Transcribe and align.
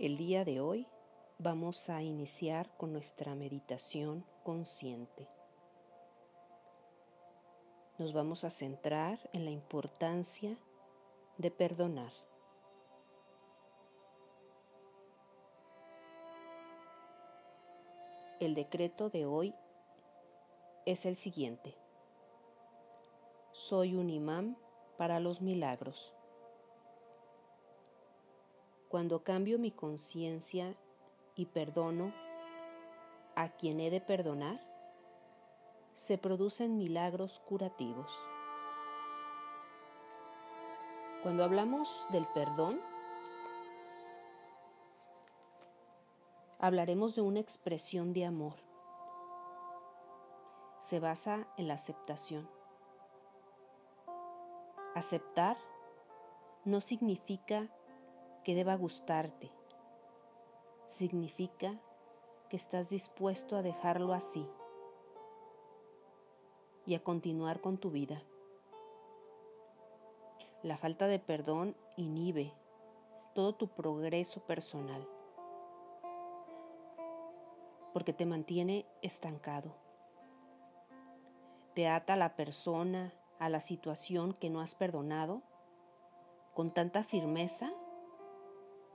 El 0.00 0.16
día 0.16 0.46
de 0.46 0.62
hoy 0.62 0.86
vamos 1.36 1.90
a 1.90 2.02
iniciar 2.02 2.74
con 2.78 2.90
nuestra 2.90 3.34
meditación 3.34 4.24
consciente. 4.44 5.28
Nos 7.98 8.14
vamos 8.14 8.44
a 8.44 8.48
centrar 8.48 9.18
en 9.34 9.44
la 9.44 9.50
importancia 9.50 10.56
de 11.36 11.50
perdonar. 11.50 12.12
El 18.40 18.54
decreto 18.54 19.10
de 19.10 19.26
hoy 19.26 19.54
es 20.86 21.04
el 21.04 21.14
siguiente. 21.14 21.76
Soy 23.52 23.96
un 23.96 24.08
imán 24.08 24.56
para 24.96 25.20
los 25.20 25.42
milagros. 25.42 26.14
Cuando 28.90 29.22
cambio 29.22 29.56
mi 29.60 29.70
conciencia 29.70 30.74
y 31.36 31.46
perdono 31.46 32.12
a 33.36 33.48
quien 33.50 33.78
he 33.78 33.88
de 33.88 34.00
perdonar, 34.00 34.58
se 35.94 36.18
producen 36.18 36.76
milagros 36.76 37.38
curativos. 37.46 38.12
Cuando 41.22 41.44
hablamos 41.44 42.04
del 42.10 42.26
perdón, 42.34 42.80
hablaremos 46.58 47.14
de 47.14 47.20
una 47.20 47.38
expresión 47.38 48.12
de 48.12 48.24
amor. 48.24 48.54
Se 50.80 50.98
basa 50.98 51.46
en 51.56 51.68
la 51.68 51.74
aceptación. 51.74 52.50
Aceptar 54.96 55.56
no 56.64 56.80
significa 56.80 57.70
que 58.44 58.54
deba 58.54 58.74
gustarte, 58.76 59.50
significa 60.86 61.80
que 62.48 62.56
estás 62.56 62.90
dispuesto 62.90 63.56
a 63.56 63.62
dejarlo 63.62 64.12
así 64.12 64.46
y 66.86 66.94
a 66.94 67.02
continuar 67.02 67.60
con 67.60 67.78
tu 67.78 67.90
vida. 67.90 68.22
La 70.62 70.76
falta 70.76 71.06
de 71.06 71.18
perdón 71.18 71.76
inhibe 71.96 72.52
todo 73.34 73.54
tu 73.54 73.68
progreso 73.68 74.40
personal 74.40 75.08
porque 77.92 78.12
te 78.12 78.26
mantiene 78.26 78.86
estancado. 79.02 79.74
Te 81.74 81.88
ata 81.88 82.14
a 82.14 82.16
la 82.16 82.36
persona, 82.36 83.12
a 83.38 83.48
la 83.48 83.60
situación 83.60 84.32
que 84.32 84.50
no 84.50 84.60
has 84.60 84.74
perdonado 84.74 85.42
con 86.54 86.72
tanta 86.72 87.04
firmeza 87.04 87.72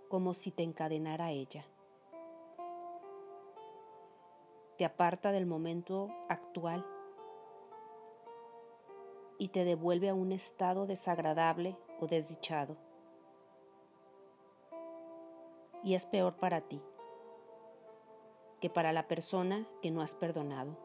como 0.10 0.34
si 0.34 0.52
te 0.52 0.64
encadenara 0.64 1.32
ella. 1.32 1.66
Te 4.78 4.86
aparta 4.86 5.32
del 5.32 5.46
momento 5.46 6.10
actual 6.30 6.86
y 9.38 9.50
te 9.50 9.66
devuelve 9.66 10.10
a 10.10 10.14
un 10.14 10.32
estado 10.32 10.86
desagradable 10.86 11.78
o 12.00 12.08
desdichado. 12.08 12.78
Y 15.84 15.94
es 15.94 16.06
peor 16.06 16.36
para 16.38 16.62
ti 16.62 16.82
que 18.60 18.70
para 18.70 18.94
la 18.94 19.08
persona 19.08 19.68
que 19.82 19.92
no 19.92 20.02
has 20.02 20.16
perdonado. 20.16 20.78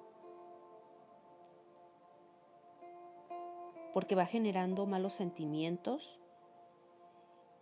Porque 3.95 4.15
va 4.15 4.27
generando 4.27 4.87
malos 4.87 5.15
sentimientos 5.15 6.21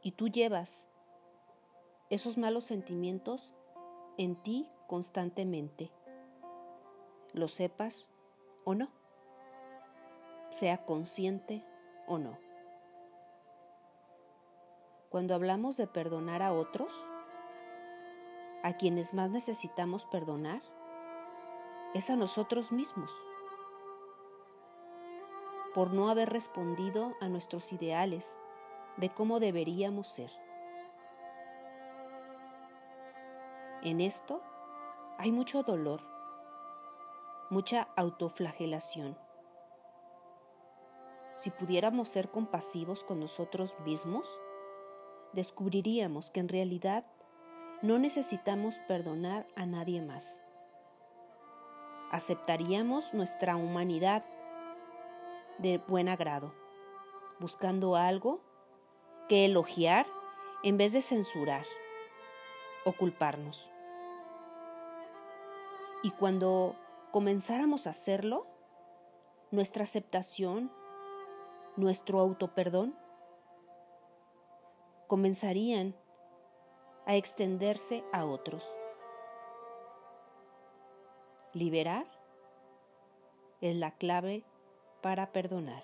y 0.03 0.13
tú 0.13 0.29
llevas 0.29 0.89
esos 2.11 2.39
malos 2.39 2.65
sentimientos 2.65 3.55
en 4.17 4.37
ti 4.37 4.71
constantemente, 4.87 5.91
lo 7.33 7.49
sepas 7.49 8.09
o 8.65 8.75
no, 8.75 8.89
sea 10.51 10.85
consciente 10.85 11.65
o 12.07 12.19
no. 12.19 12.39
Cuando 15.11 15.35
hablamos 15.35 15.77
de 15.77 15.87
perdonar 15.87 16.43
a 16.43 16.53
otros, 16.53 16.93
a 18.63 18.73
quienes 18.75 19.15
más 19.15 19.31
necesitamos 19.31 20.07
perdonar 20.07 20.63
es 21.95 22.11
a 22.11 22.17
nosotros 22.17 22.73
mismos 22.73 23.13
por 25.75 25.93
no 25.93 26.09
haber 26.09 26.29
respondido 26.29 27.15
a 27.21 27.29
nuestros 27.29 27.73
ideales 27.73 28.39
de 28.97 29.11
cómo 29.11 29.39
deberíamos 29.39 30.09
ser. 30.09 30.48
En 33.83 34.01
esto 34.01 34.43
hay 35.19 35.31
mucho 35.31 35.63
dolor, 35.63 36.01
mucha 37.49 37.89
autoflagelación. 37.97 39.17
Si 41.35 41.51
pudiéramos 41.51 42.09
ser 42.09 42.29
compasivos 42.29 43.05
con 43.05 43.21
nosotros 43.21 43.77
mismos, 43.85 44.29
descubriríamos 45.33 46.33
que 46.33 46.41
en 46.41 46.49
realidad 46.49 47.05
no 47.81 48.01
necesitamos 48.01 48.81
perdonar 48.89 49.47
a 49.55 49.65
nadie 49.65 50.03
más. 50.03 50.43
Aceptaríamos 52.11 53.15
nuestra 53.15 53.55
humanidad 53.55 54.29
de 55.59 55.79
buen 55.79 56.09
agrado, 56.09 56.53
buscando 57.39 57.95
algo 57.95 58.41
que 59.29 59.45
elogiar 59.45 60.09
en 60.65 60.79
vez 60.79 60.95
de 60.95 61.01
censurar 61.01 61.65
o 62.85 62.93
culparnos. 62.93 63.71
Y 66.03 66.11
cuando 66.13 66.77
comenzáramos 67.11 67.87
a 67.87 67.91
hacerlo, 67.91 68.47
nuestra 69.51 69.83
aceptación, 69.83 70.71
nuestro 71.77 72.21
autoperdón, 72.21 72.97
comenzarían 75.07 75.97
a 77.07 77.17
extenderse 77.17 78.05
a 78.13 78.27
otros. 78.27 78.77
Liberar 81.55 82.07
es 83.61 83.75
la 83.75 83.91
clave 83.93 84.45
para 85.01 85.33
perdonar. 85.33 85.83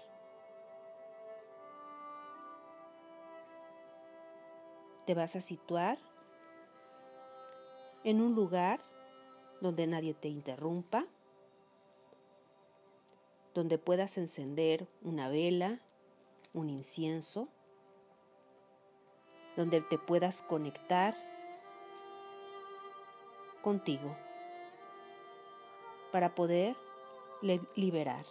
Te 5.07 5.15
vas 5.15 5.37
a 5.37 5.41
situar 5.41 5.99
en 8.05 8.21
un 8.21 8.35
lugar 8.35 8.81
donde 9.61 9.87
nadie 9.87 10.13
te 10.13 10.29
interrumpa, 10.29 11.07
donde 13.55 13.79
puedas 13.79 14.19
encender 14.19 14.87
una 15.01 15.29
vela, 15.29 15.81
un 16.53 16.69
incienso, 16.69 17.49
donde 19.57 19.81
te 19.81 19.97
puedas 19.97 20.43
conectar 20.43 21.17
contigo 23.63 24.15
para 26.13 26.35
poder 26.35 26.77
liberar. 27.75 28.27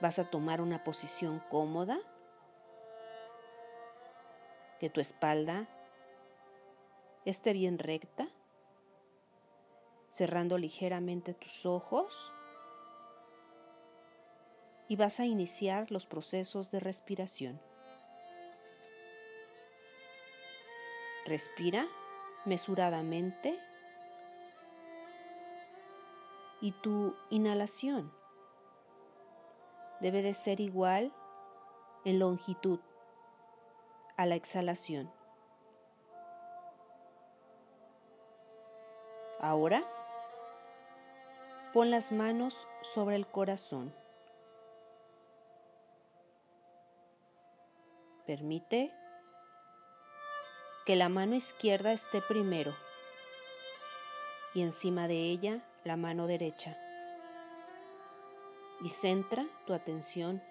Vas 0.00 0.18
a 0.18 0.30
tomar 0.30 0.60
una 0.60 0.84
posición 0.84 1.42
cómoda, 1.50 1.98
que 4.78 4.88
tu 4.88 5.00
espalda 5.00 5.68
esté 7.30 7.52
bien 7.52 7.78
recta, 7.78 8.28
cerrando 10.08 10.58
ligeramente 10.58 11.34
tus 11.34 11.64
ojos 11.64 12.32
y 14.88 14.96
vas 14.96 15.20
a 15.20 15.26
iniciar 15.26 15.90
los 15.90 16.06
procesos 16.06 16.70
de 16.70 16.80
respiración. 16.80 17.60
Respira 21.26 21.86
mesuradamente 22.44 23.58
y 26.60 26.72
tu 26.72 27.14
inhalación 27.30 28.12
debe 30.00 30.22
de 30.22 30.34
ser 30.34 30.60
igual 30.60 31.12
en 32.04 32.18
longitud 32.18 32.80
a 34.16 34.26
la 34.26 34.34
exhalación. 34.34 35.19
Ahora, 39.42 39.82
pon 41.72 41.90
las 41.90 42.12
manos 42.12 42.68
sobre 42.82 43.16
el 43.16 43.26
corazón. 43.26 43.94
Permite 48.26 48.92
que 50.84 50.94
la 50.94 51.08
mano 51.08 51.34
izquierda 51.36 51.92
esté 51.92 52.20
primero 52.20 52.74
y 54.54 54.60
encima 54.60 55.08
de 55.08 55.30
ella 55.30 55.64
la 55.84 55.96
mano 55.96 56.26
derecha. 56.26 56.76
Y 58.82 58.90
centra 58.90 59.46
tu 59.66 59.72
atención 59.72 60.42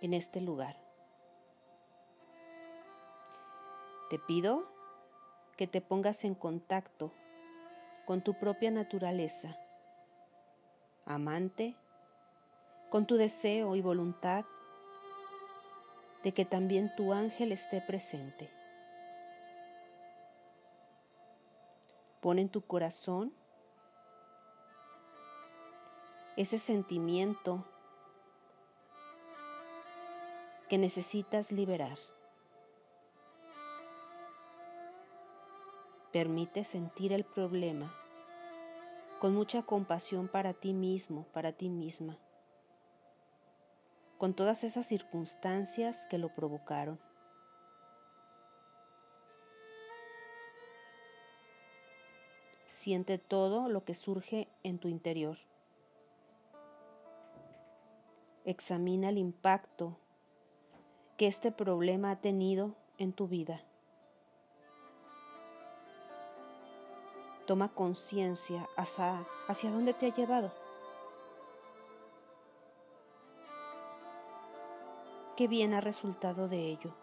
en 0.00 0.14
este 0.14 0.40
lugar. 0.40 0.76
Te 4.08 4.18
pido 4.18 4.66
que 5.58 5.66
te 5.66 5.82
pongas 5.82 6.24
en 6.24 6.34
contacto 6.34 7.12
con 8.08 8.22
tu 8.22 8.32
propia 8.32 8.70
naturaleza, 8.70 9.54
amante, 11.04 11.76
con 12.88 13.06
tu 13.06 13.16
deseo 13.16 13.76
y 13.76 13.82
voluntad 13.82 14.46
de 16.22 16.32
que 16.32 16.46
también 16.46 16.90
tu 16.96 17.12
ángel 17.12 17.52
esté 17.52 17.82
presente. 17.82 18.50
Pon 22.22 22.38
en 22.38 22.48
tu 22.48 22.62
corazón 22.62 23.30
ese 26.38 26.58
sentimiento 26.58 27.62
que 30.70 30.78
necesitas 30.78 31.52
liberar. 31.52 31.98
Permite 36.12 36.64
sentir 36.64 37.12
el 37.12 37.24
problema 37.24 37.94
con 39.18 39.34
mucha 39.34 39.62
compasión 39.62 40.28
para 40.28 40.54
ti 40.54 40.72
mismo, 40.72 41.26
para 41.32 41.52
ti 41.52 41.68
misma, 41.68 42.18
con 44.16 44.32
todas 44.32 44.64
esas 44.64 44.86
circunstancias 44.86 46.06
que 46.06 46.18
lo 46.18 46.34
provocaron. 46.34 46.98
Siente 52.70 53.18
todo 53.18 53.68
lo 53.68 53.84
que 53.84 53.94
surge 53.94 54.48
en 54.62 54.78
tu 54.78 54.88
interior. 54.88 55.36
Examina 58.44 59.08
el 59.08 59.18
impacto 59.18 59.98
que 61.18 61.26
este 61.26 61.50
problema 61.50 62.12
ha 62.12 62.20
tenido 62.20 62.76
en 62.96 63.12
tu 63.12 63.26
vida. 63.26 63.67
Toma 67.48 67.70
conciencia 67.70 68.68
hacia, 68.76 69.26
hacia 69.46 69.70
dónde 69.70 69.94
te 69.94 70.04
ha 70.04 70.14
llevado. 70.14 70.52
¿Qué 75.34 75.48
bien 75.48 75.72
ha 75.72 75.80
resultado 75.80 76.46
de 76.46 76.58
ello? 76.58 76.94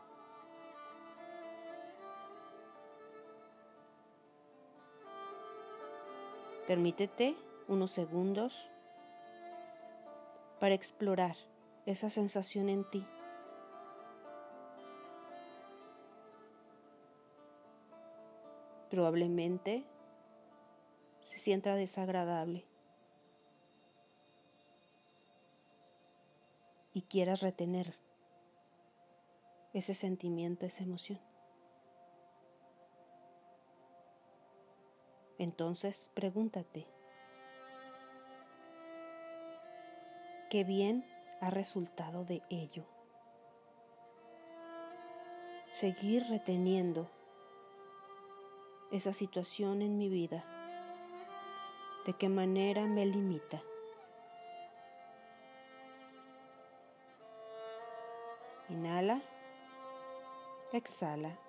Permítete 6.68 7.36
unos 7.68 7.90
segundos 7.90 8.70
para 10.60 10.76
explorar 10.76 11.38
esa 11.88 12.12
sensación 12.12 12.70
en 12.70 12.88
ti. 12.88 13.04
Probablemente 18.92 19.84
se 21.26 21.40
sienta 21.40 21.74
desagradable 21.74 22.64
y 26.94 27.02
quieras 27.02 27.42
retener 27.42 27.96
ese 29.74 29.96
sentimiento, 29.96 30.68
esa 30.68 30.84
emoción. 30.84 31.20
Entonces 35.40 36.12
pregúntate, 36.14 36.88
¿qué 40.52 40.64
bien 40.64 41.06
ha 41.42 41.50
resultado 41.50 42.24
de 42.24 42.44
ello? 42.52 42.86
Seguir 45.74 46.24
reteniendo 46.30 47.10
esa 48.92 49.12
situación 49.12 49.82
en 49.82 49.98
mi 49.98 50.08
vida 50.08 50.55
de 52.06 52.14
qué 52.14 52.30
manera 52.30 52.86
me 52.86 53.06
limita. 53.06 53.62
Inhala, 58.70 59.22
exhala. 60.72 61.40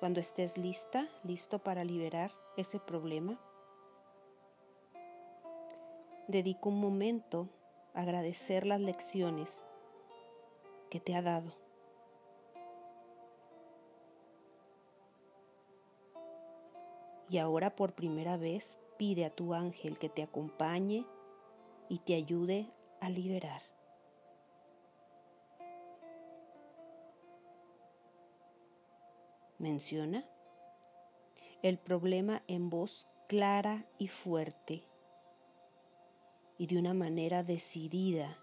Cuando 0.00 0.20
estés 0.20 0.56
lista, 0.58 1.08
listo 1.24 1.58
para 1.58 1.84
liberar 1.84 2.32
ese 2.56 2.78
problema, 2.78 3.38
dedico 6.28 6.68
un 6.68 6.80
momento 6.80 7.48
a 7.94 8.02
agradecer 8.02 8.66
las 8.66 8.80
lecciones 8.80 9.64
que 10.90 11.00
te 11.00 11.16
ha 11.16 11.22
dado. 11.22 11.67
Y 17.28 17.38
ahora 17.38 17.76
por 17.76 17.94
primera 17.94 18.36
vez 18.36 18.78
pide 18.96 19.24
a 19.24 19.30
tu 19.30 19.54
ángel 19.54 19.98
que 19.98 20.08
te 20.08 20.22
acompañe 20.22 21.06
y 21.88 21.98
te 21.98 22.14
ayude 22.14 22.70
a 23.00 23.10
liberar. 23.10 23.62
Menciona 29.58 30.24
el 31.62 31.78
problema 31.78 32.42
en 32.46 32.70
voz 32.70 33.08
clara 33.26 33.84
y 33.98 34.08
fuerte 34.08 34.84
y 36.56 36.66
de 36.66 36.78
una 36.78 36.94
manera 36.94 37.42
decidida 37.42 38.38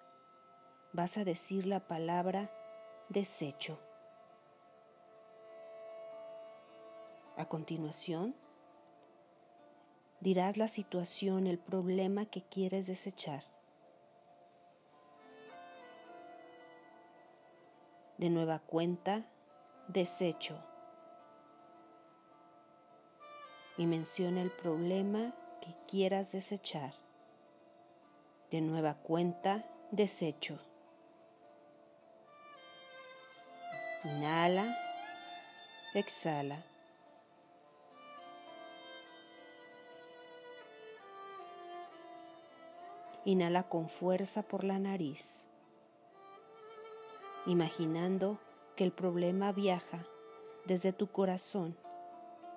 vas 0.94 1.18
a 1.18 1.26
decir 1.26 1.66
la 1.66 1.88
palabra 1.88 2.50
desecho. 3.10 3.80
A 7.38 7.46
continuación, 7.50 8.34
dirás 10.26 10.58
la 10.58 10.68
situación, 10.68 11.46
el 11.46 11.60
problema 11.60 12.26
que 12.26 12.42
quieres 12.42 12.88
desechar. 12.88 13.44
De 18.18 18.32
nueva 18.32 18.58
cuenta, 18.58 19.28
desecho. 19.88 20.58
Y 23.78 23.86
menciona 23.86 24.42
el 24.42 24.50
problema 24.50 25.36
que 25.62 25.76
quieras 25.88 26.32
desechar. 26.32 26.96
De 28.50 28.62
nueva 28.62 28.96
cuenta, 28.96 29.64
desecho. 29.92 30.60
Inhala, 34.04 34.76
exhala. 35.94 36.66
Inhala 43.26 43.64
con 43.64 43.90
fuerza 43.90 44.44
por 44.44 44.64
la 44.64 44.78
nariz, 44.78 45.50
imaginando 47.48 48.40
que 48.76 48.84
el 48.84 48.92
problema 48.92 49.52
viaja 49.52 50.06
desde 50.66 50.94
tu 50.94 51.08
corazón 51.08 51.76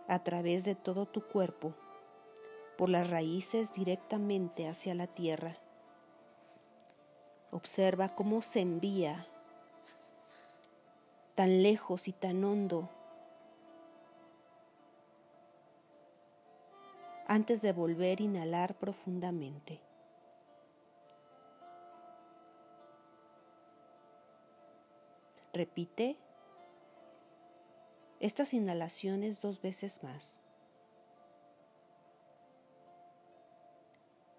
a 0.09 0.23
través 0.23 0.65
de 0.65 0.75
todo 0.75 1.07
tu 1.07 1.23
cuerpo, 1.23 1.75
por 2.77 2.91
las 2.91 3.09
raíces 3.09 3.73
directamente 3.73 4.69
hacia 4.69 4.95
la 4.95 5.07
tierra. 5.07 5.57
Observa 7.51 8.15
cómo 8.15 8.43
se 8.43 8.61
envía 8.61 9.27
tan 11.35 11.63
lejos 11.63 12.09
y 12.09 12.13
tan 12.13 12.45
hondo 12.45 12.91
antes 17.27 17.63
de 17.63 17.73
volver 17.73 18.21
a 18.21 18.23
inhalar 18.23 18.75
profundamente. 18.75 19.88
Repite 25.59 26.17
estas 28.21 28.55
inhalaciones 28.55 29.43
dos 29.43 29.61
veces 29.61 30.05
más. 30.05 30.41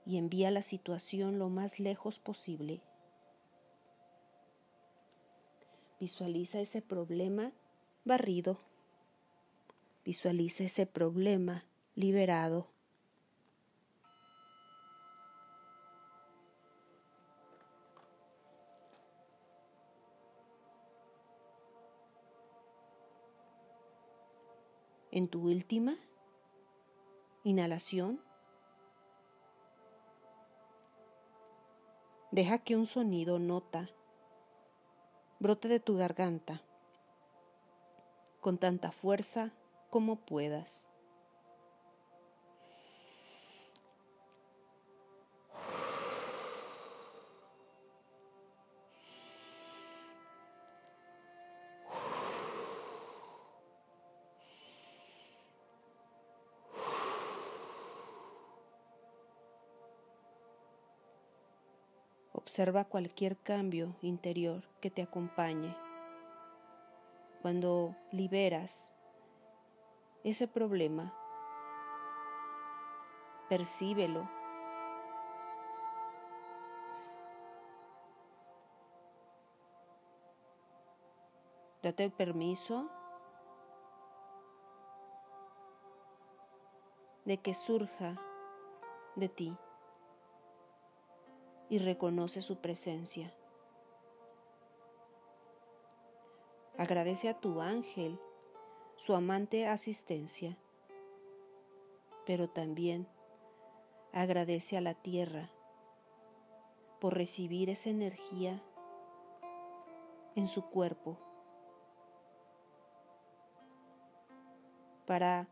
Y 0.06 0.18
envía 0.18 0.50
la 0.50 0.62
situación 0.62 1.38
lo 1.38 1.50
más 1.50 1.82
lejos 1.82 2.20
posible. 2.20 2.82
Visualiza 6.00 6.62
ese 6.62 6.82
problema 6.82 7.52
barrido. 8.06 8.58
Visualiza 10.06 10.64
ese 10.64 10.86
problema 10.86 11.66
liberado. 11.96 12.70
En 25.12 25.28
tu 25.28 25.42
última 25.48 25.98
inhalación, 27.44 28.22
Deja 32.32 32.60
que 32.60 32.76
un 32.76 32.86
sonido 32.86 33.40
nota 33.40 33.90
brote 35.40 35.68
de 35.68 35.80
tu 35.80 35.98
garganta 35.98 36.62
con 38.40 38.60
tanta 38.60 38.92
fuerza 38.92 39.52
como 39.90 40.18
puedas. 40.18 40.89
Observa 62.50 62.84
cualquier 62.84 63.38
cambio 63.38 63.96
interior 64.02 64.64
que 64.82 64.90
te 64.90 65.04
acompañe. 65.04 65.78
Cuando 67.44 67.96
liberas 68.12 68.92
ese 70.24 70.48
problema, 70.48 71.14
percíbelo. 73.50 74.28
Date 81.84 82.06
el 82.06 82.12
permiso 82.12 82.90
de 87.26 87.38
que 87.38 87.54
surja 87.54 88.20
de 89.16 89.30
ti 89.30 89.56
y 91.70 91.80
reconoce 91.80 92.42
su 92.42 92.58
presencia. 92.58 93.34
Agradece 96.78 97.30
a 97.30 97.40
tu 97.40 97.62
ángel 97.62 98.20
su 98.96 99.14
amante 99.16 99.68
asistencia, 99.68 100.58
pero 102.26 102.50
también 102.50 103.08
agradece 104.12 104.78
a 104.78 104.82
la 104.82 104.94
tierra 104.94 105.50
por 107.00 107.16
recibir 107.16 107.70
esa 107.70 107.90
energía 107.90 108.62
en 110.36 110.48
su 110.48 110.70
cuerpo 110.70 111.18
para 115.06 115.48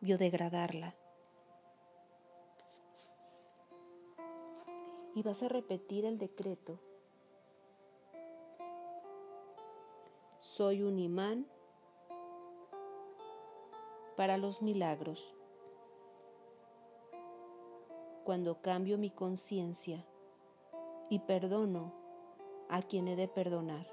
biodegradarla. 0.00 0.94
Y 5.16 5.22
vas 5.22 5.42
a 5.42 5.48
repetir 5.48 6.04
el 6.04 6.18
decreto. 6.18 6.78
Soy 10.40 10.82
un 10.82 10.98
imán 10.98 11.46
para 14.14 14.36
los 14.36 14.60
milagros. 14.60 15.34
Cuando 18.24 18.60
cambio 18.60 18.98
mi 18.98 19.08
conciencia 19.08 20.06
y 21.08 21.20
perdono 21.20 21.94
a 22.68 22.82
quien 22.82 23.08
he 23.08 23.16
de 23.16 23.26
perdonar, 23.26 23.86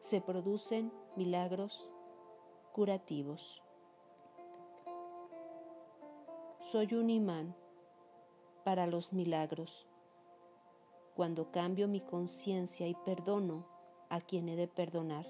se 0.00 0.20
producen 0.20 0.92
milagros 1.14 1.92
curativos. 2.72 3.62
Soy 6.58 6.92
un 6.94 7.08
imán 7.08 7.54
para 8.66 8.88
los 8.88 9.12
milagros. 9.12 9.86
Cuando 11.14 11.52
cambio 11.52 11.86
mi 11.86 12.00
conciencia 12.00 12.88
y 12.88 12.96
perdono 12.96 13.64
a 14.10 14.20
quien 14.20 14.48
he 14.48 14.56
de 14.56 14.66
perdonar, 14.66 15.24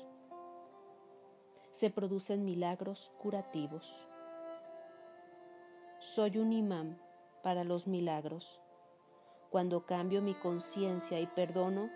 se 1.70 1.90
producen 1.90 2.46
milagros 2.46 3.12
curativos. 3.18 4.08
Soy 5.98 6.38
un 6.38 6.54
imán 6.54 6.98
para 7.42 7.62
los 7.62 7.86
milagros. 7.86 8.58
Cuando 9.50 9.84
cambio 9.84 10.22
mi 10.22 10.32
conciencia 10.32 11.20
y 11.20 11.26
perdono 11.26 11.90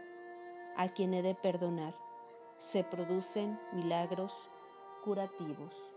a 0.77 0.91
quien 0.91 1.15
he 1.15 1.23
de 1.23 1.35
perdonar, 1.35 1.95
se 2.59 2.85
producen 2.85 3.59
milagros 3.73 4.35
curativos. 5.05 5.90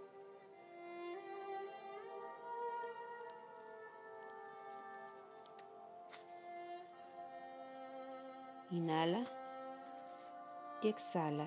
Inhala 8.74 9.24
y 10.82 10.88
exhala. 10.88 11.46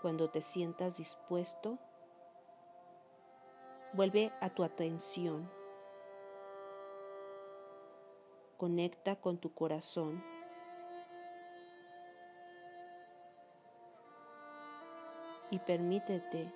Cuando 0.00 0.30
te 0.30 0.40
sientas 0.40 0.98
dispuesto, 0.98 1.80
vuelve 3.92 4.32
a 4.40 4.50
tu 4.50 4.62
atención. 4.62 5.50
Conecta 8.56 9.16
con 9.16 9.38
tu 9.38 9.52
corazón. 9.52 10.24
Y 15.50 15.58
permítete 15.58 16.54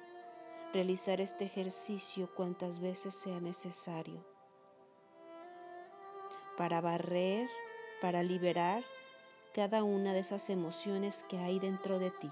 realizar 0.72 1.20
este 1.20 1.46
ejercicio 1.46 2.32
cuantas 2.36 2.78
veces 2.78 3.16
sea 3.16 3.40
necesario 3.40 4.24
para 6.56 6.80
barrer 6.80 7.48
para 8.00 8.22
liberar 8.22 8.82
cada 9.54 9.84
una 9.84 10.12
de 10.12 10.20
esas 10.20 10.50
emociones 10.50 11.24
que 11.28 11.38
hay 11.38 11.58
dentro 11.58 11.98
de 11.98 12.10
ti. 12.10 12.30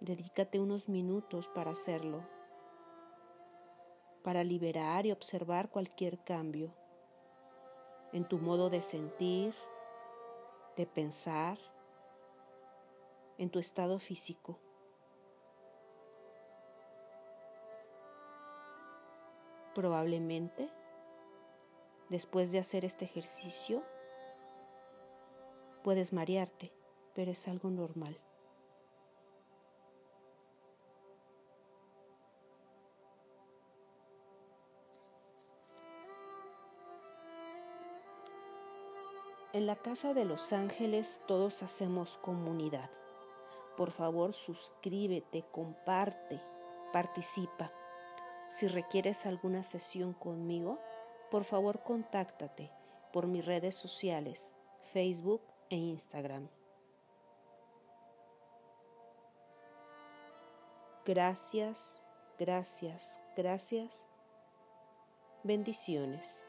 Dedícate 0.00 0.60
unos 0.60 0.88
minutos 0.88 1.48
para 1.48 1.72
hacerlo, 1.72 2.22
para 4.22 4.44
liberar 4.44 5.06
y 5.06 5.12
observar 5.12 5.70
cualquier 5.70 6.18
cambio 6.22 6.72
en 8.12 8.26
tu 8.28 8.38
modo 8.38 8.70
de 8.70 8.82
sentir, 8.82 9.54
de 10.76 10.86
pensar, 10.86 11.58
en 13.38 13.50
tu 13.50 13.58
estado 13.58 13.98
físico. 13.98 14.58
Probablemente 19.74 20.70
Después 22.08 22.52
de 22.52 22.58
hacer 22.58 22.84
este 22.84 23.04
ejercicio, 23.04 23.82
puedes 25.82 26.12
marearte, 26.12 26.72
pero 27.14 27.32
es 27.32 27.48
algo 27.48 27.70
normal. 27.70 28.20
En 39.52 39.66
la 39.66 39.76
Casa 39.76 40.12
de 40.12 40.26
los 40.26 40.52
Ángeles 40.52 41.22
todos 41.26 41.62
hacemos 41.62 42.18
comunidad. 42.18 42.90
Por 43.74 43.90
favor, 43.90 44.34
suscríbete, 44.34 45.46
comparte, 45.50 46.42
participa. 46.92 47.72
Si 48.50 48.68
requieres 48.68 49.24
alguna 49.24 49.62
sesión 49.62 50.12
conmigo, 50.12 50.78
por 51.30 51.44
favor 51.44 51.82
contáctate 51.82 52.70
por 53.12 53.26
mis 53.26 53.44
redes 53.44 53.74
sociales, 53.74 54.52
Facebook 54.92 55.42
e 55.70 55.76
Instagram. 55.76 56.48
Gracias, 61.04 62.02
gracias, 62.38 63.20
gracias. 63.36 64.08
Bendiciones. 65.44 66.45